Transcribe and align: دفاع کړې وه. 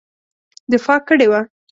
دفاع 0.71 0.99
کړې 1.07 1.25
وه. 1.31 1.41